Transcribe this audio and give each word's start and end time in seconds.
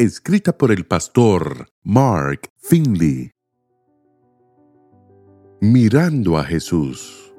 escrita 0.00 0.56
por 0.56 0.72
el 0.72 0.86
pastor 0.86 1.68
Mark 1.82 2.48
Finley. 2.56 3.32
Mirando 5.60 6.38
a 6.38 6.44
Jesús. 6.44 7.34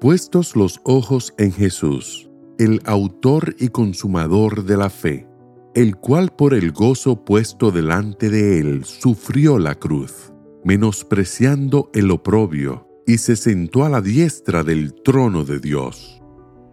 Puestos 0.00 0.54
los 0.54 0.82
ojos 0.84 1.32
en 1.38 1.50
Jesús, 1.50 2.28
el 2.58 2.82
autor 2.84 3.56
y 3.58 3.68
consumador 3.68 4.64
de 4.64 4.76
la 4.76 4.90
fe, 4.90 5.26
el 5.74 5.96
cual 5.96 6.28
por 6.28 6.52
el 6.52 6.72
gozo 6.72 7.24
puesto 7.24 7.70
delante 7.70 8.28
de 8.28 8.60
él 8.60 8.84
sufrió 8.84 9.58
la 9.58 9.76
cruz, 9.76 10.34
menospreciando 10.62 11.90
el 11.94 12.10
oprobio, 12.10 12.86
y 13.06 13.16
se 13.16 13.34
sentó 13.36 13.86
a 13.86 13.88
la 13.88 14.02
diestra 14.02 14.62
del 14.62 14.92
trono 14.92 15.44
de 15.44 15.58
Dios. 15.58 16.20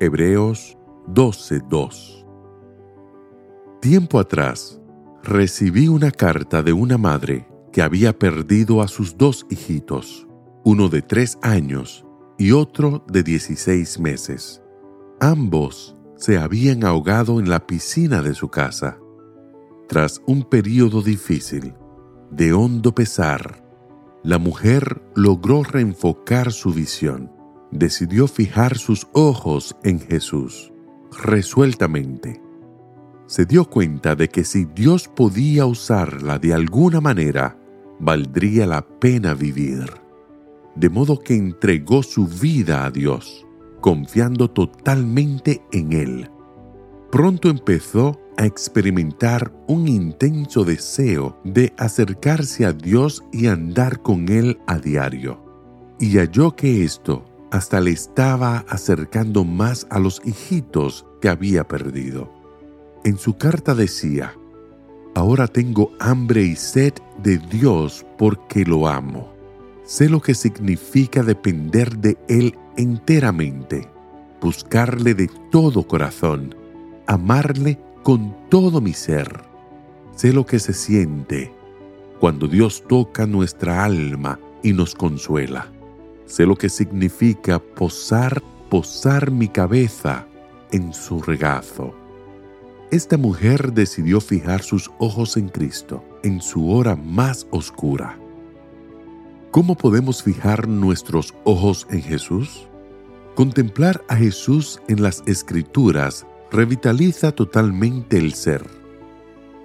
Hebreos 0.02 0.78
12:2 1.08 2.17
Tiempo 3.82 4.20
atrás, 4.20 4.82
recibí 5.24 5.88
una 5.88 6.10
carta 6.10 6.64
de 6.64 6.74
una 6.74 6.98
madre 6.98 7.48
que 7.72 7.84
había 7.84 8.18
perdido 8.18 8.82
a 8.82 8.88
sus 8.88 9.18
dos 9.18 9.46
hijitos, 9.52 10.28
uno 10.64 10.90
de 10.90 11.04
tres 11.04 11.38
años 11.44 12.04
y 12.40 12.54
otro 12.54 13.06
de 13.08 13.22
16 13.22 14.00
meses. 14.00 14.64
Ambos 15.20 15.96
se 16.16 16.40
habían 16.40 16.84
ahogado 16.86 17.40
en 17.40 17.52
la 17.52 17.68
piscina 17.68 18.24
de 18.24 18.34
su 18.34 18.50
casa. 18.50 18.98
Tras 19.88 20.24
un 20.26 20.42
periodo 20.42 21.04
difícil, 21.04 21.76
de 22.32 22.54
hondo 22.54 22.96
pesar, 22.96 23.64
la 24.24 24.40
mujer 24.40 25.04
logró 25.16 25.62
reenfocar 25.62 26.52
su 26.52 26.74
visión. 26.74 27.32
Decidió 27.72 28.28
fijar 28.28 28.76
sus 28.80 29.08
ojos 29.14 29.76
en 29.84 30.00
Jesús, 30.00 30.74
resueltamente 31.24 32.42
se 33.28 33.46
dio 33.46 33.66
cuenta 33.66 34.16
de 34.16 34.30
que 34.30 34.44
si 34.44 34.66
Dios 34.66 35.08
podía 35.08 35.66
usarla 35.66 36.40
de 36.40 36.54
alguna 36.54 37.02
manera, 37.02 37.58
valdría 38.00 38.66
la 38.66 38.82
pena 38.82 39.34
vivir. 39.34 39.86
De 40.76 40.90
modo 40.90 41.20
que 41.20 41.36
entregó 41.36 42.04
su 42.04 42.28
vida 42.28 42.86
a 42.86 42.92
Dios, 42.92 43.46
confiando 43.82 44.50
totalmente 44.50 45.62
en 45.72 45.94
Él. 45.94 46.32
Pronto 47.12 47.50
empezó 47.50 48.20
a 48.38 48.46
experimentar 48.46 49.52
un 49.68 49.88
intenso 49.88 50.64
deseo 50.64 51.40
de 51.44 51.74
acercarse 51.78 52.66
a 52.66 52.74
Dios 52.74 53.24
y 53.32 53.48
andar 53.48 54.02
con 54.02 54.30
Él 54.30 54.60
a 54.68 54.78
diario. 54.78 55.44
Y 56.00 56.18
halló 56.18 56.56
que 56.56 56.84
esto 56.84 57.26
hasta 57.52 57.80
le 57.80 57.92
estaba 57.92 58.66
acercando 58.70 59.44
más 59.44 59.88
a 59.90 60.00
los 60.00 60.22
hijitos 60.26 61.06
que 61.22 61.30
había 61.30 61.68
perdido. 61.68 62.37
En 63.04 63.18
su 63.18 63.38
carta 63.38 63.74
decía, 63.76 64.34
Ahora 65.18 65.48
tengo 65.48 65.94
hambre 66.00 66.44
y 66.44 66.56
sed 66.56 66.94
de 67.24 67.40
Dios 67.40 68.06
porque 68.20 68.64
lo 68.64 68.88
amo. 68.88 69.34
Sé 69.84 70.10
lo 70.10 70.22
que 70.22 70.36
significa 70.36 71.24
depender 71.24 71.98
de 71.98 72.20
Él 72.28 72.56
enteramente, 72.78 73.90
buscarle 74.40 75.16
de 75.16 75.28
todo 75.50 75.88
corazón, 75.88 76.54
amarle 77.08 77.80
con 78.04 78.36
todo 78.50 78.80
mi 78.80 78.94
ser. 78.94 79.42
Sé 80.16 80.34
lo 80.34 80.46
que 80.46 80.60
se 80.60 80.74
siente 80.74 81.52
cuando 82.20 82.48
Dios 82.48 82.84
toca 82.88 83.26
nuestra 83.26 83.84
alma 83.84 84.40
y 84.62 84.72
nos 84.72 84.94
consuela. 84.94 85.66
Sé 86.28 86.46
lo 86.46 86.56
que 86.56 86.70
significa 86.70 87.58
posar, 87.58 88.44
posar 88.70 89.32
mi 89.32 89.48
cabeza 89.48 90.28
en 90.72 90.94
su 90.94 91.24
regazo 91.24 91.96
esta 92.92 93.18
mujer 93.18 93.74
decidió 93.74 94.22
fijar 94.22 94.62
sus 94.62 94.90
ojos 94.98 95.36
en 95.36 95.50
Cristo 95.50 96.04
en 96.24 96.42
su 96.42 96.72
hora 96.72 96.96
más 96.96 97.48
oscura. 97.52 98.18
¿Cómo 99.52 99.76
podemos 99.76 100.24
fijar 100.24 100.68
nuestros 100.68 101.34
ojos 101.44 101.88
en 101.90 102.02
Jesús? 102.02 102.68
Contemplar 103.36 104.04
a 104.08 104.16
Jesús 104.16 104.80
en 104.88 105.02
las 105.02 105.22
Escrituras 105.26 106.26
revitaliza 106.52 107.32
totalmente 107.32 108.18
el 108.18 108.34
ser. 108.34 108.66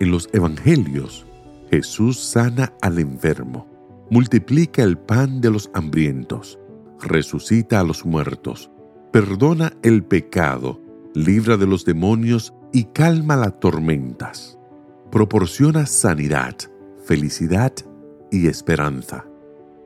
En 0.01 0.11
los 0.11 0.29
Evangelios, 0.33 1.27
Jesús 1.71 2.19
sana 2.19 2.73
al 2.81 2.99
enfermo, 2.99 3.67
multiplica 4.11 4.83
el 4.83 4.99
pan 4.99 5.41
de 5.41 5.51
los 5.51 5.71
hambrientos, 5.75 6.59
resucita 7.01 7.81
a 7.81 7.85
los 7.85 8.05
muertos, 8.05 8.71
perdona 9.13 9.73
el 9.83 10.03
pecado, 10.05 10.81
libra 11.15 11.57
de 11.57 11.67
los 11.67 11.85
demonios 11.85 12.55
y 12.73 12.85
calma 12.85 13.37
las 13.37 13.59
tormentas. 13.61 14.59
Proporciona 15.11 15.87
sanidad, 15.87 16.57
felicidad 17.05 17.73
y 18.31 18.47
esperanza. 18.47 19.27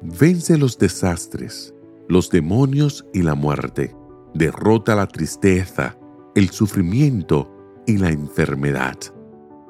Vence 0.02 0.56
los 0.56 0.78
desastres, 0.78 1.74
los 2.08 2.30
demonios 2.30 3.04
y 3.12 3.22
la 3.22 3.34
muerte. 3.34 3.96
Derrota 4.34 4.94
la 4.94 5.08
tristeza, 5.08 5.98
el 6.34 6.50
sufrimiento 6.50 7.50
y 7.86 7.96
la 7.96 8.10
enfermedad. 8.10 8.98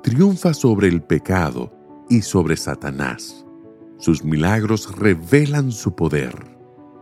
Triunfa 0.02 0.52
sobre 0.52 0.88
el 0.88 1.02
pecado 1.02 1.72
y 2.10 2.22
sobre 2.22 2.56
Satanás. 2.56 3.46
Sus 3.98 4.24
milagros 4.24 4.94
revelan 4.96 5.72
su 5.72 5.94
poder. 5.94 6.34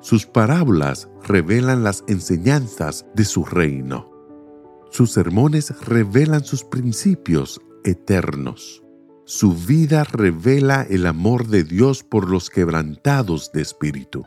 Sus 0.00 0.26
parábolas 0.26 1.08
revelan 1.24 1.82
las 1.82 2.04
enseñanzas 2.06 3.06
de 3.14 3.24
su 3.24 3.44
reino. 3.44 4.13
Sus 4.94 5.10
sermones 5.10 5.74
revelan 5.80 6.44
sus 6.44 6.62
principios 6.62 7.60
eternos. 7.82 8.84
Su 9.24 9.52
vida 9.52 10.04
revela 10.04 10.86
el 10.88 11.08
amor 11.08 11.48
de 11.48 11.64
Dios 11.64 12.04
por 12.04 12.30
los 12.30 12.48
quebrantados 12.48 13.50
de 13.50 13.60
espíritu. 13.60 14.22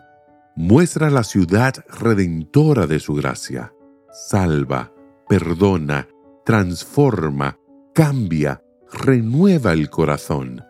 Muestra 0.58 1.10
la 1.10 1.24
ciudad 1.24 1.86
redentora 2.02 2.86
de 2.86 3.00
su 3.00 3.14
gracia. 3.14 3.74
Salva, 4.12 4.92
perdona, 5.30 6.10
transforma, 6.44 7.58
cambia, 7.94 8.62
renueva 8.92 9.72
el 9.72 9.90
corazón. 9.90 10.66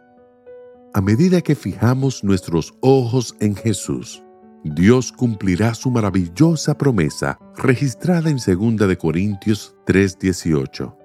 A 0.94 1.02
medida 1.02 1.41
que 1.41 1.56
fijamos 1.56 2.24
nuestros 2.24 2.75
ojos 2.81 3.36
en 3.40 3.56
Jesús, 3.56 4.24
Dios 4.73 5.11
cumplirá 5.11 5.73
su 5.73 5.91
maravillosa 5.91 6.78
promesa 6.78 7.39
registrada 7.55 8.29
en 8.29 8.38
2 8.38 8.88
de 8.88 8.97
Corintios 8.97 9.75
3:18. 9.85 10.95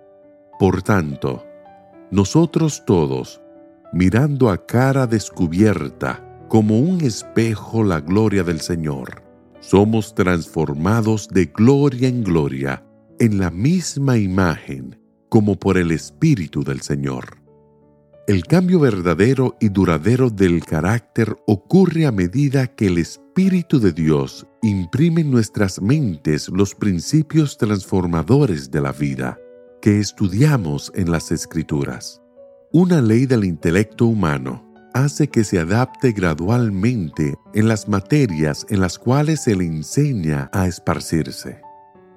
Por 0.59 0.83
tanto, 0.83 1.45
nosotros 2.11 2.85
todos, 2.87 3.41
mirando 3.93 4.51
a 4.51 4.67
cara 4.67 5.07
descubierta 5.07 6.23
como 6.49 6.79
un 6.79 7.01
espejo 7.01 7.83
la 7.83 8.01
gloria 8.01 8.43
del 8.43 8.61
Señor, 8.61 9.23
somos 9.61 10.15
transformados 10.15 11.29
de 11.29 11.47
gloria 11.47 12.09
en 12.09 12.23
gloria 12.23 12.85
en 13.19 13.39
la 13.39 13.51
misma 13.51 14.19
imagen 14.19 14.99
como 15.29 15.59
por 15.59 15.79
el 15.79 15.93
Espíritu 15.93 16.63
del 16.63 16.83
Señor. 16.83 17.42
El 18.33 18.47
cambio 18.47 18.81
verdadero 18.81 19.59
y 19.61 19.69
duradero 19.69 20.31
del 20.31 20.65
carácter 20.65 21.37
ocurre 21.47 22.07
a 22.07 22.13
medida 22.13 22.67
que 22.67 22.87
el 22.87 22.97
Espíritu 22.97 23.79
de 23.79 23.93
Dios 23.93 24.47
imprime 24.63 25.21
en 25.21 25.31
nuestras 25.31 25.83
mentes 25.83 26.49
los 26.49 26.75
principios 26.75 27.59
transformadores 27.59 28.71
de 28.71 28.81
la 28.81 28.93
vida 28.93 29.39
que 29.83 29.99
estudiamos 29.99 30.91
en 30.95 31.13
las 31.13 31.31
Escrituras. 31.31 32.23
Una 32.73 33.03
ley 33.03 33.27
del 33.27 33.45
intelecto 33.45 34.07
humano 34.07 34.67
hace 34.95 35.29
que 35.29 35.45
se 35.45 35.59
adapte 35.59 36.13
gradualmente 36.13 37.35
en 37.53 37.69
las 37.69 37.87
materias 37.87 38.65
en 38.71 38.81
las 38.81 38.99
cuales 38.99 39.43
se 39.43 39.55
le 39.55 39.67
enseña 39.67 40.49
a 40.55 40.67
esparcirse. 40.67 41.61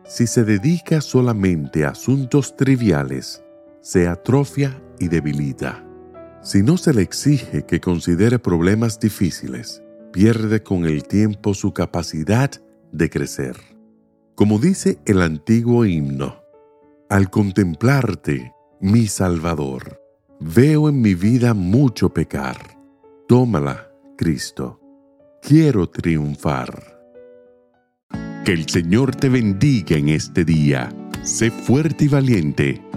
Si 0.06 0.28
se 0.28 0.46
dedica 0.46 1.02
solamente 1.02 1.84
a 1.84 1.90
asuntos 1.90 2.56
triviales, 2.56 3.44
se 3.82 4.08
atrofia 4.08 4.82
y 4.98 5.10
debilita. 5.10 5.85
Si 6.46 6.64
no 6.64 6.78
se 6.78 6.94
le 6.94 7.02
exige 7.02 7.66
que 7.66 7.82
considere 7.82 8.40
problemas 8.40 9.02
difíciles, 9.02 9.84
pierde 10.14 10.64
con 10.64 10.86
el 10.86 11.04
tiempo 11.04 11.54
su 11.54 11.74
capacidad 11.74 12.50
de 12.94 13.10
crecer. 13.10 13.58
Como 14.36 14.60
dice 14.60 15.00
el 15.06 15.22
antiguo 15.22 15.84
himno, 15.86 16.42
al 17.10 17.30
contemplarte, 17.30 18.54
mi 18.80 19.08
Salvador, 19.08 20.06
Veo 20.40 20.90
en 20.90 21.02
mi 21.02 21.16
vida 21.16 21.54
mucho 21.54 22.10
pecar. 22.10 22.58
Tómala, 23.28 23.90
Cristo. 24.18 24.82
Quiero 25.42 25.90
triunfar. 25.90 27.00
Que 28.44 28.52
el 28.52 28.68
Señor 28.68 29.16
te 29.16 29.30
bendiga 29.30 29.96
en 29.96 30.10
este 30.10 30.44
día. 30.44 30.94
Sé 31.24 31.52
fuerte 31.52 32.06
y 32.06 32.08
valiente. 32.10 32.82